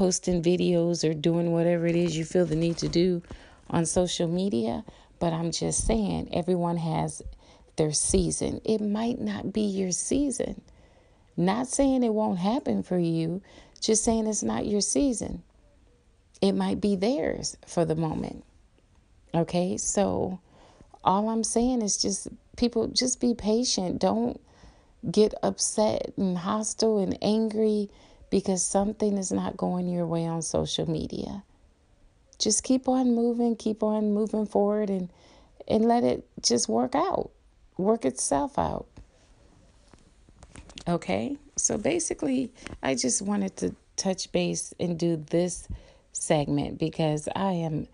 posting 0.00 0.42
videos 0.42 1.06
or 1.06 1.12
doing 1.12 1.52
whatever 1.52 1.86
it 1.86 1.94
is 1.94 2.16
you 2.16 2.24
feel 2.24 2.46
the 2.46 2.56
need 2.56 2.78
to 2.78 2.88
do 2.88 3.22
on 3.68 3.84
social 3.84 4.26
media. 4.26 4.82
But 5.18 5.34
I'm 5.34 5.50
just 5.52 5.86
saying, 5.86 6.30
everyone 6.32 6.78
has 6.78 7.20
their 7.76 7.92
season. 7.92 8.62
It 8.64 8.80
might 8.80 9.20
not 9.20 9.52
be 9.52 9.60
your 9.60 9.92
season. 9.92 10.62
Not 11.36 11.68
saying 11.68 12.02
it 12.02 12.14
won't 12.14 12.38
happen 12.38 12.82
for 12.82 12.98
you, 12.98 13.42
just 13.78 14.02
saying 14.02 14.26
it's 14.26 14.42
not 14.42 14.64
your 14.64 14.80
season. 14.80 15.42
It 16.40 16.52
might 16.52 16.80
be 16.80 16.96
theirs 16.96 17.58
for 17.66 17.84
the 17.84 17.94
moment. 17.94 18.42
Okay, 19.34 19.76
so 19.76 20.40
all 21.04 21.28
I'm 21.28 21.44
saying 21.44 21.82
is 21.82 22.00
just 22.00 22.28
people 22.56 22.86
just 22.88 23.20
be 23.20 23.34
patient. 23.34 24.00
Don't 24.00 24.40
get 25.10 25.34
upset 25.42 26.14
and 26.16 26.38
hostile 26.38 27.00
and 27.00 27.18
angry 27.20 27.90
because 28.30 28.64
something 28.64 29.18
is 29.18 29.32
not 29.32 29.56
going 29.56 29.88
your 29.88 30.06
way 30.06 30.26
on 30.26 30.42
social 30.42 30.88
media. 30.88 31.42
Just 32.38 32.64
keep 32.64 32.88
on 32.88 33.14
moving, 33.14 33.56
keep 33.56 33.82
on 33.82 34.14
moving 34.14 34.46
forward 34.46 34.88
and 34.88 35.10
and 35.68 35.84
let 35.84 36.04
it 36.04 36.26
just 36.42 36.68
work 36.68 36.94
out. 36.94 37.30
Work 37.76 38.04
itself 38.04 38.58
out. 38.58 38.86
Okay? 40.88 41.36
So 41.56 41.78
basically, 41.78 42.50
I 42.82 42.94
just 42.94 43.22
wanted 43.22 43.56
to 43.58 43.74
touch 43.96 44.32
base 44.32 44.74
and 44.80 44.98
do 44.98 45.16
this 45.16 45.68
segment 46.12 46.78
because 46.78 47.28
I 47.36 47.52
am 47.52 47.86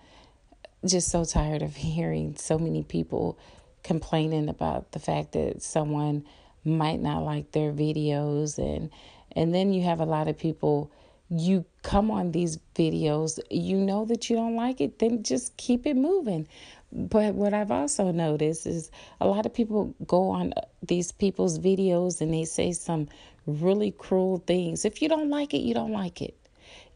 just 0.87 1.09
so 1.09 1.25
tired 1.25 1.63
of 1.63 1.77
hearing 1.77 2.37
so 2.37 2.59
many 2.59 2.83
people 2.83 3.39
complaining 3.83 4.49
about 4.49 4.93
the 4.93 4.99
fact 4.99 5.33
that 5.33 5.63
someone 5.63 6.25
might 6.65 7.01
not 7.01 7.21
like 7.21 7.53
their 7.53 7.73
videos 7.73 8.59
and 8.59 8.91
and 9.37 9.55
then 9.55 9.73
you 9.73 9.83
have 9.85 10.01
a 10.01 10.05
lot 10.05 10.27
of 10.27 10.37
people 10.37 10.91
you 11.29 11.65
come 11.83 12.11
on 12.11 12.31
these 12.33 12.59
videos, 12.75 13.41
you 13.51 13.77
know 13.77 14.05
that 14.05 14.31
you 14.31 14.37
don't 14.37 14.55
like 14.55 14.81
it, 14.81 14.99
then 14.99 15.23
just 15.23 15.57
keep 15.57 15.87
it 15.87 15.97
moving. 15.97 16.47
But 16.93 17.35
what 17.35 17.53
I've 17.53 17.73
also 17.73 18.13
noticed 18.13 18.67
is 18.67 18.91
a 19.21 19.27
lot 19.27 19.45
of 19.45 19.53
people 19.53 19.95
go 20.07 20.31
on 20.31 20.53
uh, 20.57 20.63
these 20.83 21.11
people's 21.11 21.59
videos 21.59 22.21
and 22.21 22.33
they 22.33 22.45
say 22.45 22.73
some 22.73 23.09
really 23.47 23.91
cruel 23.91 24.43
things. 24.47 24.85
If 24.85 25.03
you 25.03 25.09
don't 25.09 25.29
like 25.29 25.53
it, 25.53 25.59
you 25.59 25.75
don't 25.75 25.93
like 25.93 26.23
it. 26.23 26.37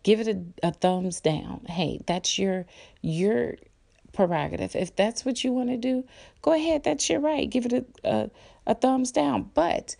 Give 0.03 0.21
it 0.21 0.29
a, 0.29 0.69
a 0.69 0.73
thumbs 0.73 1.21
down. 1.21 1.67
Hey, 1.69 2.01
that's 2.07 2.39
your 2.39 2.67
your 3.03 3.57
prerogative. 4.13 4.75
If 4.77 4.97
that's 4.97 5.25
what 5.25 5.45
you 5.45 5.53
want 5.53 5.71
to 5.71 5.77
do, 5.77 6.05
go 6.41 6.53
ahead. 6.53 6.85
That's 6.85 7.11
your 7.11 7.21
right. 7.21 7.51
Give 7.51 7.67
it 7.67 7.73
a, 7.73 7.85
a, 8.05 8.31
a 8.69 8.75
thumbs 8.75 9.13
down. 9.13 9.51
But 9.55 9.97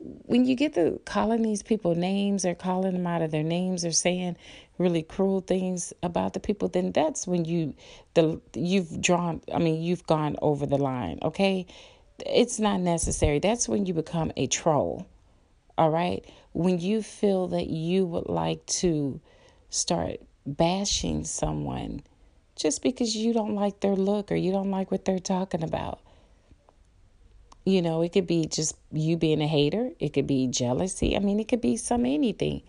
when 0.00 0.44
you 0.44 0.54
get 0.54 0.74
to 0.74 1.00
calling 1.04 1.42
these 1.42 1.62
people 1.62 1.94
names 1.94 2.44
or 2.44 2.54
calling 2.54 2.92
them 2.92 3.06
out 3.06 3.22
of 3.22 3.30
their 3.30 3.42
names 3.42 3.84
or 3.84 3.92
saying 3.92 4.36
really 4.78 5.02
cruel 5.02 5.40
things 5.40 5.92
about 6.02 6.34
the 6.34 6.40
people 6.40 6.68
then 6.68 6.92
that's 6.92 7.26
when 7.26 7.44
you 7.44 7.74
the 8.14 8.40
you've 8.54 9.00
drawn 9.00 9.40
i 9.52 9.58
mean 9.58 9.82
you've 9.82 10.06
gone 10.06 10.36
over 10.40 10.66
the 10.66 10.78
line 10.78 11.18
okay? 11.22 11.66
It's 12.26 12.58
not 12.58 12.80
necessary. 12.80 13.38
That's 13.38 13.68
when 13.68 13.86
you 13.86 13.94
become 13.94 14.32
a 14.36 14.48
troll 14.48 15.06
all 15.78 15.90
right? 15.90 16.24
When 16.52 16.80
you 16.80 17.02
feel 17.02 17.46
that 17.48 17.68
you 17.68 18.04
would 18.04 18.28
like 18.28 18.66
to 18.66 19.20
start 19.70 20.20
bashing 20.44 21.24
someone 21.24 22.02
just 22.56 22.82
because 22.82 23.14
you 23.14 23.32
don't 23.32 23.54
like 23.54 23.80
their 23.80 23.94
look 23.94 24.32
or 24.32 24.34
you 24.34 24.50
don't 24.50 24.70
like 24.70 24.90
what 24.90 25.04
they're 25.04 25.20
talking 25.20 25.62
about 25.62 26.00
you 27.68 27.82
know, 27.82 28.02
it 28.02 28.12
could 28.12 28.26
be 28.26 28.46
just 28.46 28.76
you 28.92 29.16
being 29.16 29.42
a 29.42 29.46
hater, 29.46 29.90
it 30.00 30.12
could 30.14 30.26
be 30.26 30.46
jealousy. 30.46 31.14
I 31.14 31.18
mean, 31.18 31.38
it 31.38 31.48
could 31.48 31.60
be 31.60 31.76
some 31.76 32.06
anything. 32.06 32.62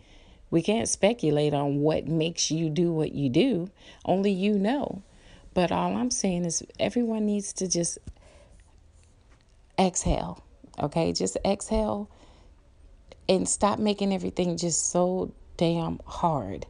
We 0.51 0.61
can't 0.61 0.89
speculate 0.89 1.53
on 1.53 1.79
what 1.79 2.07
makes 2.07 2.51
you 2.51 2.69
do 2.69 2.91
what 2.91 3.13
you 3.13 3.29
do. 3.29 3.69
Only 4.03 4.31
you 4.31 4.57
know. 4.57 5.03
But 5.53 5.71
all 5.71 5.95
I'm 5.95 6.11
saying 6.11 6.45
is 6.45 6.63
everyone 6.79 7.25
needs 7.25 7.53
to 7.53 7.67
just 7.67 7.99
exhale. 9.77 10.43
Okay? 10.79 11.13
Just 11.13 11.37
exhale 11.45 12.09
and 13.27 13.47
stop 13.47 13.79
making 13.79 14.13
everything 14.13 14.57
just 14.57 14.89
so 14.89 15.31
damn 15.55 15.99
hard 16.05 16.65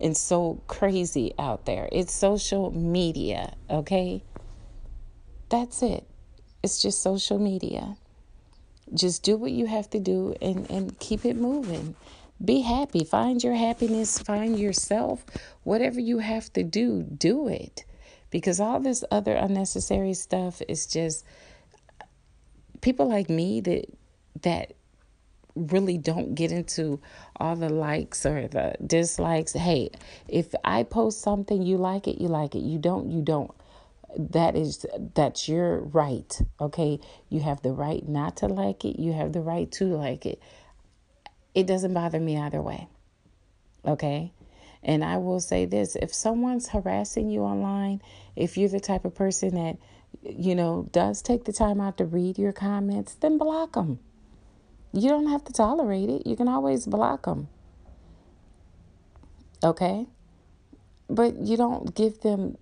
and 0.00 0.16
so 0.16 0.60
crazy 0.66 1.32
out 1.38 1.66
there. 1.66 1.88
It's 1.92 2.12
social 2.12 2.70
media, 2.72 3.54
okay? 3.70 4.22
That's 5.50 5.82
it. 5.82 6.09
It's 6.62 6.82
just 6.82 7.02
social 7.02 7.38
media. 7.38 7.96
Just 8.92 9.22
do 9.22 9.36
what 9.36 9.52
you 9.52 9.66
have 9.66 9.88
to 9.90 10.00
do 10.00 10.34
and, 10.42 10.68
and 10.70 10.98
keep 10.98 11.24
it 11.24 11.36
moving. 11.36 11.94
Be 12.44 12.60
happy. 12.60 13.04
Find 13.04 13.42
your 13.42 13.54
happiness. 13.54 14.18
Find 14.18 14.58
yourself. 14.58 15.24
Whatever 15.62 16.00
you 16.00 16.18
have 16.18 16.52
to 16.54 16.62
do, 16.62 17.02
do 17.02 17.48
it. 17.48 17.84
Because 18.30 18.60
all 18.60 18.80
this 18.80 19.04
other 19.10 19.34
unnecessary 19.34 20.14
stuff 20.14 20.62
is 20.68 20.86
just 20.86 21.24
people 22.80 23.08
like 23.08 23.28
me 23.28 23.60
that 23.60 23.86
that 24.42 24.72
really 25.54 25.98
don't 25.98 26.34
get 26.34 26.52
into 26.52 27.00
all 27.36 27.56
the 27.56 27.68
likes 27.68 28.24
or 28.24 28.48
the 28.48 28.74
dislikes. 28.86 29.52
Hey, 29.52 29.90
if 30.28 30.54
I 30.64 30.84
post 30.84 31.20
something, 31.20 31.62
you 31.62 31.76
like 31.76 32.06
it, 32.06 32.20
you 32.20 32.28
like 32.28 32.54
it. 32.54 32.62
You 32.62 32.78
don't, 32.78 33.10
you 33.10 33.22
don't. 33.22 33.50
That 34.18 34.56
is 34.56 34.84
that's 35.14 35.48
your 35.48 35.80
right. 35.80 36.40
Okay? 36.60 37.00
You 37.28 37.40
have 37.40 37.62
the 37.62 37.72
right 37.72 38.06
not 38.08 38.38
to 38.38 38.46
like 38.46 38.84
it. 38.84 39.00
You 39.00 39.12
have 39.12 39.32
the 39.32 39.40
right 39.40 39.70
to 39.72 39.84
like 39.84 40.26
it. 40.26 40.42
It 41.54 41.66
doesn't 41.66 41.94
bother 41.94 42.20
me 42.20 42.38
either 42.38 42.62
way. 42.62 42.88
Okay? 43.84 44.32
And 44.82 45.04
I 45.04 45.18
will 45.18 45.40
say 45.40 45.66
this, 45.66 45.94
if 45.96 46.14
someone's 46.14 46.68
harassing 46.68 47.28
you 47.30 47.42
online, 47.42 48.00
if 48.34 48.56
you're 48.56 48.68
the 48.68 48.80
type 48.80 49.04
of 49.04 49.14
person 49.14 49.54
that 49.54 49.76
you 50.22 50.54
know, 50.54 50.88
does 50.90 51.22
take 51.22 51.44
the 51.44 51.52
time 51.52 51.80
out 51.80 51.96
to 51.98 52.04
read 52.04 52.36
your 52.38 52.52
comments, 52.52 53.14
then 53.14 53.38
block 53.38 53.72
them 53.72 54.00
you 54.92 55.08
don't 55.08 55.28
have 55.28 55.44
to 55.44 55.52
tolerate 55.52 56.08
it. 56.08 56.26
You 56.26 56.36
can 56.36 56.48
always 56.48 56.86
block 56.86 57.24
them. 57.24 57.48
Okay? 59.62 60.06
But 61.08 61.36
you 61.36 61.56
don't 61.56 61.94
give 61.94 62.20
them 62.20 62.56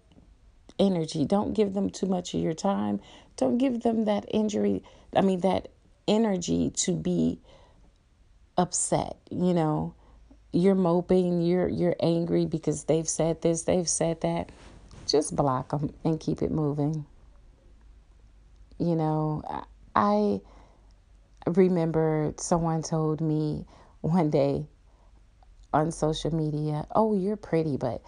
energy. 0.79 1.25
Don't 1.25 1.55
give 1.55 1.75
them 1.75 1.91
too 1.91 2.07
much 2.07 2.35
of 2.35 2.41
your 2.41 2.55
time. 2.55 3.01
Don't 3.37 3.59
give 3.59 3.83
them 3.83 4.05
that 4.07 4.25
injury, 4.31 4.83
I 5.15 5.21
mean, 5.21 5.41
that 5.41 5.69
energy 6.07 6.71
to 6.71 6.93
be 6.97 7.41
upset, 8.57 9.17
you 9.31 9.55
know. 9.55 9.95
You're 10.51 10.75
moping, 10.75 11.43
you're 11.43 11.69
you're 11.69 11.95
angry 12.01 12.47
because 12.47 12.85
they've 12.85 13.09
said 13.09 13.43
this, 13.43 13.63
they've 13.63 13.89
said 13.89 14.23
that. 14.23 14.51
Just 15.07 15.37
block 15.37 15.71
them 15.71 15.93
and 16.05 16.19
keep 16.19 16.43
it 16.43 16.51
moving. 16.51 17.07
You 18.79 18.95
know, 18.95 19.43
I 19.95 20.41
remember 21.47 22.35
someone 22.39 22.83
told 22.83 23.21
me 23.21 23.65
one 24.01 24.31
day 24.31 24.67
on 25.73 25.93
social 25.93 26.35
media, 26.35 26.87
Oh, 26.95 27.15
you're 27.15 27.37
pretty, 27.37 27.77
but 27.77 28.03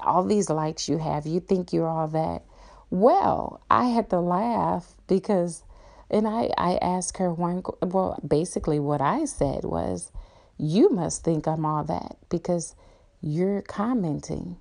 all 0.00 0.24
these 0.24 0.50
likes 0.50 0.88
you 0.88 0.98
have, 0.98 1.26
you 1.26 1.40
think 1.40 1.72
you're 1.72 1.88
all 1.88 2.08
that. 2.08 2.44
Well, 2.90 3.60
I 3.70 3.86
had 3.86 4.10
to 4.10 4.20
laugh 4.20 4.94
because, 5.06 5.62
and 6.10 6.26
I, 6.26 6.50
I 6.56 6.78
asked 6.80 7.18
her 7.18 7.32
one, 7.32 7.62
well, 7.82 8.18
basically 8.26 8.78
what 8.80 9.00
I 9.00 9.24
said 9.24 9.64
was, 9.64 10.10
You 10.56 10.90
must 10.90 11.24
think 11.24 11.46
I'm 11.46 11.64
all 11.64 11.84
that 11.84 12.16
because 12.28 12.74
you're 13.20 13.62
commenting. 13.62 14.56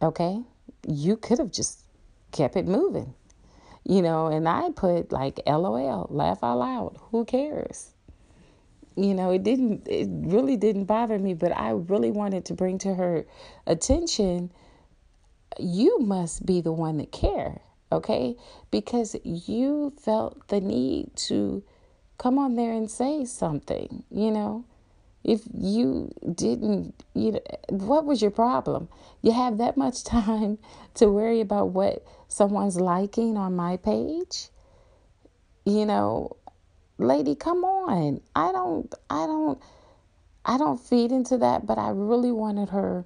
Okay? 0.00 0.40
You 0.86 1.16
could 1.16 1.38
have 1.38 1.52
just 1.52 1.80
kept 2.32 2.56
it 2.56 2.66
moving 2.66 3.14
you 3.84 4.02
know, 4.02 4.28
and 4.28 4.48
I 4.48 4.70
put 4.70 5.12
like 5.12 5.40
LOL, 5.46 6.06
laugh 6.10 6.42
out 6.42 6.58
loud. 6.58 6.98
Who 7.10 7.24
cares? 7.24 7.91
You 8.96 9.14
know, 9.14 9.30
it 9.30 9.42
didn't, 9.42 9.86
it 9.88 10.08
really 10.10 10.56
didn't 10.56 10.84
bother 10.84 11.18
me, 11.18 11.34
but 11.34 11.56
I 11.56 11.70
really 11.70 12.10
wanted 12.10 12.44
to 12.46 12.54
bring 12.54 12.78
to 12.78 12.94
her 12.94 13.26
attention 13.66 14.50
you 15.58 15.98
must 16.00 16.46
be 16.46 16.60
the 16.60 16.72
one 16.72 16.98
that 16.98 17.12
care, 17.12 17.60
okay? 17.90 18.36
Because 18.70 19.16
you 19.24 19.92
felt 20.00 20.48
the 20.48 20.60
need 20.60 21.14
to 21.16 21.62
come 22.18 22.38
on 22.38 22.56
there 22.56 22.72
and 22.72 22.90
say 22.90 23.24
something, 23.24 24.04
you 24.10 24.30
know? 24.30 24.64
If 25.24 25.42
you 25.56 26.12
didn't, 26.34 26.94
you 27.14 27.32
know, 27.32 27.40
what 27.68 28.04
was 28.04 28.20
your 28.20 28.32
problem? 28.32 28.88
You 29.22 29.32
have 29.32 29.58
that 29.58 29.76
much 29.76 30.02
time 30.04 30.58
to 30.94 31.06
worry 31.08 31.40
about 31.40 31.68
what 31.68 32.04
someone's 32.28 32.80
liking 32.80 33.36
on 33.36 33.54
my 33.54 33.76
page? 33.76 34.48
You 35.64 35.86
know, 35.86 36.36
lady, 36.98 37.34
come 37.34 37.64
on. 37.64 38.20
I 38.34 38.52
don't, 38.52 38.92
I 39.10 39.26
don't, 39.26 39.58
I 40.44 40.58
don't 40.58 40.80
feed 40.80 41.12
into 41.12 41.38
that, 41.38 41.66
but 41.66 41.78
I 41.78 41.90
really 41.90 42.32
wanted 42.32 42.70
her. 42.70 43.04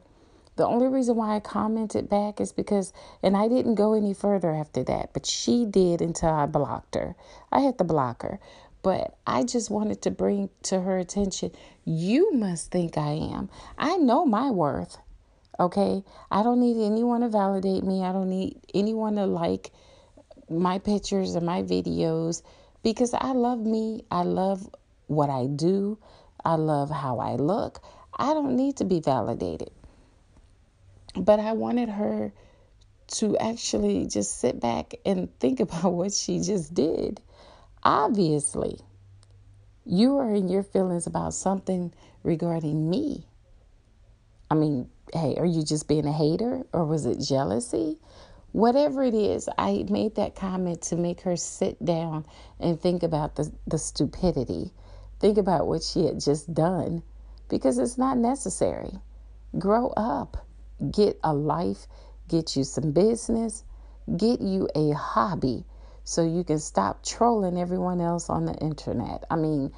The 0.57 0.66
only 0.66 0.87
reason 0.87 1.16
why 1.16 1.37
I 1.37 1.40
commented 1.40 2.09
back 2.09 2.40
is 2.40 2.53
because, 2.53 2.92
and 3.22 3.37
I 3.37 3.46
didn't 3.46 3.75
go 3.75 3.92
any 3.92 4.14
further 4.14 4.51
after 4.55 4.83
that, 4.85 5.12
but 5.12 5.27
she 5.27 5.66
did 5.66 6.01
until 6.01 6.31
I 6.31 6.46
blocked 6.46 6.94
her. 6.94 7.14
I 7.53 7.61
had 7.61 7.77
to 7.79 7.85
block 7.85 8.22
her. 8.22 8.40
But 8.83 9.16
I 9.27 9.42
just 9.42 9.68
wanted 9.68 10.01
to 10.03 10.11
bring 10.11 10.49
to 10.64 10.81
her 10.81 10.96
attention 10.96 11.51
you 11.85 12.33
must 12.33 12.70
think 12.70 12.96
I 12.96 13.11
am. 13.12 13.51
I 13.77 13.96
know 13.96 14.25
my 14.25 14.51
worth. 14.51 14.96
Okay? 15.59 16.03
I 16.31 16.42
don't 16.42 16.61
need 16.61 16.85
anyone 16.85 17.20
to 17.22 17.29
validate 17.29 17.85
me. 17.85 18.03
I 18.03 18.12
don't 18.12 18.31
need 18.31 18.61
anyone 18.75 19.16
to 19.16 19.27
like 19.27 19.72
my 20.49 20.79
pictures 20.79 21.37
or 21.37 21.40
my 21.40 21.62
videos 21.62 22.42
because 22.87 23.14
I 23.14 23.33
love 23.33 23.59
me. 23.59 24.05
I 24.12 24.22
love 24.22 24.72
what 25.09 25.29
I 25.29 25.46
do. 25.46 25.99
I 26.44 26.55
love 26.55 26.88
how 26.88 27.18
I 27.18 27.35
look. 27.35 27.83
I 28.16 28.33
don't 28.33 28.55
need 28.55 28.77
to 28.77 28.85
be 28.85 29.01
validated. 29.01 29.72
But 31.16 31.40
I 31.40 31.51
wanted 31.51 31.88
her 31.88 32.33
to 33.18 33.37
actually 33.38 34.07
just 34.07 34.38
sit 34.38 34.61
back 34.61 34.94
and 35.05 35.37
think 35.40 35.59
about 35.66 35.94
what 35.94 36.12
she 36.12 36.38
just 36.38 36.75
did. 36.75 37.20
Obviously, 37.83 38.79
you 39.85 40.18
are 40.18 40.33
in 40.33 40.46
your 40.49 40.62
feelings 40.62 41.09
about 41.09 41.35
something 41.35 41.92
regarding 42.22 42.88
me. 42.88 43.27
I 44.49 44.55
mean, 44.55 44.88
hey, 45.12 45.35
are 45.38 45.44
you 45.44 45.64
just 45.64 45.88
being 45.88 46.07
a 46.07 46.12
hater 46.12 46.64
or 46.72 46.85
was 46.85 47.05
it 47.05 47.18
jealousy? 47.18 47.99
Whatever 48.57 49.03
it 49.03 49.12
is, 49.12 49.51
I 49.59 49.85
made 49.90 50.14
that 50.14 50.35
comment 50.35 50.81
to 50.85 50.97
make 50.97 51.21
her 51.21 51.37
sit 51.37 51.85
down 51.85 52.25
and 52.59 52.81
think 52.81 53.03
about 53.03 53.37
the, 53.37 53.53
the 53.66 53.77
stupidity. 53.77 54.71
Think 55.21 55.37
about 55.37 55.66
what 55.66 55.83
she 55.83 56.07
had 56.07 56.21
just 56.21 56.55
done 56.55 57.03
because 57.51 57.77
it's 57.77 57.99
not 57.99 58.16
necessary. 58.16 58.92
Grow 59.59 59.88
up, 59.88 60.47
get 60.90 61.21
a 61.23 61.35
life, 61.35 61.87
get 62.29 62.57
you 62.57 62.64
some 62.64 62.92
business, 62.92 63.62
get 64.16 64.40
you 64.40 64.71
a 64.75 64.92
hobby 64.92 65.66
so 66.05 66.23
you 66.23 66.42
can 66.42 66.59
stop 66.59 67.05
trolling 67.05 67.61
everyone 67.61 68.01
else 68.01 68.31
on 68.31 68.47
the 68.47 68.55
internet. 68.55 69.25
I 69.31 69.37
mean, 69.37 69.71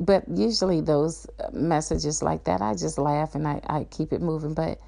but 0.00 0.24
usually 0.28 0.80
those 0.80 1.28
messages 1.52 2.20
like 2.20 2.42
that, 2.46 2.60
I 2.60 2.74
just 2.74 2.98
laugh 2.98 3.36
and 3.36 3.46
I, 3.46 3.60
I 3.64 3.84
keep 3.84 4.12
it 4.12 4.20
moving. 4.20 4.54
But 4.54 4.80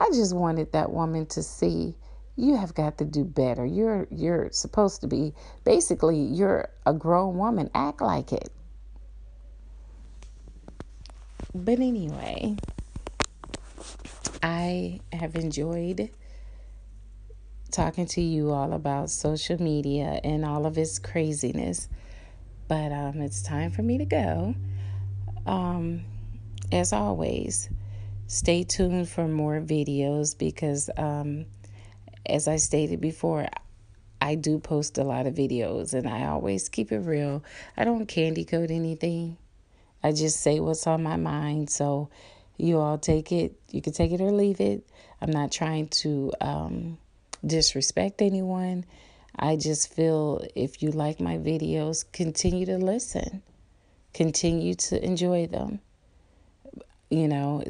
I 0.00 0.08
just 0.08 0.34
wanted 0.34 0.72
that 0.72 0.90
woman 0.90 1.26
to 1.26 1.42
see 1.42 1.94
you 2.36 2.56
have 2.56 2.74
got 2.74 2.96
to 2.98 3.04
do 3.04 3.22
better. 3.22 3.66
You're 3.66 4.08
you're 4.10 4.50
supposed 4.50 5.02
to 5.02 5.06
be 5.06 5.34
basically 5.64 6.18
you're 6.18 6.70
a 6.86 6.94
grown 6.94 7.36
woman. 7.36 7.70
Act 7.74 8.00
like 8.00 8.32
it. 8.32 8.50
But 11.54 11.80
anyway, 11.80 12.56
I 14.42 15.00
have 15.12 15.34
enjoyed 15.34 16.10
talking 17.70 18.06
to 18.06 18.20
you 18.20 18.52
all 18.52 18.72
about 18.72 19.10
social 19.10 19.60
media 19.60 20.20
and 20.24 20.44
all 20.44 20.64
of 20.64 20.78
its 20.78 20.98
craziness. 20.98 21.88
But 22.68 22.92
um, 22.92 23.20
it's 23.20 23.42
time 23.42 23.70
for 23.70 23.82
me 23.82 23.98
to 23.98 24.04
go. 24.04 24.54
Um, 25.44 26.04
as 26.72 26.92
always, 26.92 27.68
stay 28.30 28.62
tuned 28.62 29.08
for 29.08 29.26
more 29.26 29.60
videos 29.60 30.38
because, 30.38 30.88
um, 30.96 31.46
as 32.24 32.46
I 32.46 32.56
stated 32.56 33.00
before, 33.00 33.48
I 34.20 34.36
do 34.36 34.60
post 34.60 34.98
a 34.98 35.02
lot 35.02 35.26
of 35.26 35.34
videos 35.34 35.94
and 35.94 36.08
I 36.08 36.26
always 36.26 36.68
keep 36.68 36.92
it 36.92 37.00
real. 37.00 37.42
I 37.76 37.82
don't 37.82 38.06
candy 38.06 38.44
coat 38.44 38.70
anything. 38.70 39.36
I 40.04 40.12
just 40.12 40.40
say 40.40 40.60
what's 40.60 40.86
on 40.86 41.02
my 41.02 41.16
mind. 41.16 41.70
So 41.70 42.08
you 42.56 42.78
all 42.78 42.98
take 42.98 43.32
it, 43.32 43.58
you 43.72 43.82
can 43.82 43.92
take 43.92 44.12
it 44.12 44.20
or 44.20 44.30
leave 44.30 44.60
it. 44.60 44.88
I'm 45.20 45.32
not 45.32 45.50
trying 45.50 45.88
to 45.88 46.32
um, 46.40 46.98
disrespect 47.44 48.22
anyone. 48.22 48.84
I 49.34 49.56
just 49.56 49.92
feel 49.92 50.44
if 50.54 50.84
you 50.84 50.92
like 50.92 51.18
my 51.18 51.36
videos, 51.36 52.04
continue 52.12 52.66
to 52.66 52.78
listen, 52.78 53.42
continue 54.14 54.74
to 54.74 55.04
enjoy 55.04 55.48
them. 55.48 55.80
You 57.10 57.26
know, 57.26 57.64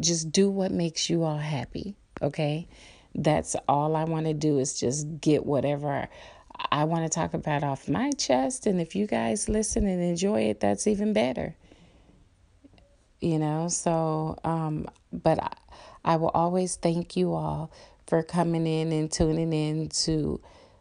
just 0.00 0.32
do 0.32 0.50
what 0.50 0.70
makes 0.70 1.10
you 1.10 1.24
all 1.24 1.38
happy, 1.38 1.96
okay? 2.22 2.68
That's 3.14 3.56
all 3.68 3.96
I 3.96 4.04
want 4.04 4.26
to 4.26 4.34
do 4.34 4.58
is 4.58 4.78
just 4.78 5.20
get 5.20 5.46
whatever 5.46 6.08
I 6.70 6.84
want 6.84 7.04
to 7.04 7.08
talk 7.08 7.34
about 7.34 7.64
off 7.64 7.88
my 7.88 8.10
chest. 8.12 8.66
And 8.66 8.80
if 8.80 8.94
you 8.94 9.06
guys 9.06 9.48
listen 9.48 9.86
and 9.86 10.02
enjoy 10.02 10.42
it, 10.42 10.60
that's 10.60 10.86
even 10.86 11.12
better. 11.12 11.56
You 13.20 13.38
know, 13.38 13.68
so, 13.68 14.38
um, 14.44 14.88
but 15.12 15.42
I, 15.42 15.52
I 16.04 16.16
will 16.16 16.28
always 16.28 16.76
thank 16.76 17.16
you 17.16 17.34
all 17.34 17.72
for 18.06 18.22
coming 18.22 18.66
in 18.66 18.92
and 18.92 19.10
tuning 19.10 19.52
in 19.52 19.88
to 19.88 20.40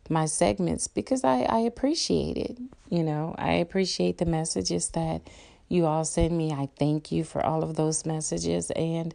my 0.10 0.26
segments 0.26 0.88
because 0.88 1.24
I, 1.24 1.42
I 1.44 1.60
appreciate 1.60 2.38
it. 2.38 2.58
You 2.90 3.04
know, 3.04 3.34
I 3.38 3.54
appreciate 3.54 4.18
the 4.18 4.26
messages 4.26 4.90
that 4.90 5.22
you 5.68 5.86
all 5.86 6.06
send 6.06 6.38
me. 6.38 6.52
I 6.52 6.70
thank 6.78 7.12
you 7.12 7.24
for 7.24 7.46
all 7.46 7.64
of 7.64 7.76
those 7.76 8.06
messages. 8.06 8.72
And 8.72 9.14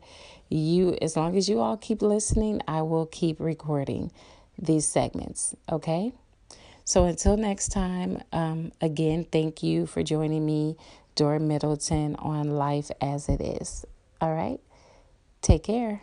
you, 0.48 0.96
as 1.00 1.16
long 1.16 1.36
as 1.36 1.48
you 1.48 1.60
all 1.60 1.76
keep 1.76 2.02
listening, 2.02 2.60
I 2.66 2.82
will 2.82 3.06
keep 3.06 3.38
recording 3.40 4.10
these 4.58 4.86
segments. 4.86 5.54
Okay? 5.70 6.12
So 6.84 7.04
until 7.04 7.36
next 7.36 7.68
time, 7.68 8.20
um, 8.32 8.72
again, 8.80 9.24
thank 9.30 9.62
you 9.62 9.86
for 9.86 10.02
joining 10.02 10.44
me, 10.44 10.76
Dora 11.14 11.38
Middleton, 11.38 12.16
on 12.16 12.50
Life 12.50 12.90
as 13.00 13.28
It 13.28 13.40
Is. 13.40 13.84
All 14.20 14.34
right? 14.34 14.60
Take 15.40 15.62
care. 15.62 16.02